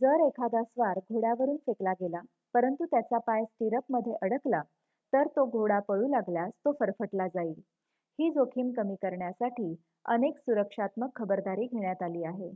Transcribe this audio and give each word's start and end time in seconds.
जर 0.00 0.22
एखादा 0.22 0.62
स्वार 0.62 0.98
घोड्यावरुन 1.02 1.56
फेकला 1.58 1.92
गेला 2.00 2.20
परंतु 2.54 2.84
त्याचा 2.86 3.18
पाय 3.26 3.44
स्टिरअपमध्ये 3.44 4.14
अडकला 4.22 4.60
तर 5.12 5.26
तो 5.36 5.44
घोडा 5.50 5.78
पळू 5.88 6.08
लागल्यास 6.08 6.52
तो 6.64 6.72
फरफटला 6.80 7.26
जाईल 7.28 7.54
ही 8.18 8.30
जोखीम 8.30 8.70
कमी 8.72 8.94
करण्यासाठी 9.02 9.74
अनेक 10.08 10.38
सुरक्षात्मक 10.40 11.16
खबरदारी 11.16 11.66
घेण्यात 11.66 12.02
आली 12.02 12.24
आहे 12.24 12.50